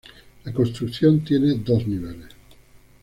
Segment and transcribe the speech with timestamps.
[0.45, 2.29] La construcción tiene dos niveles.